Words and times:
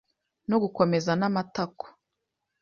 no 0.49 0.55
gukomeza 0.63 1.11
n’amatako 1.19 1.85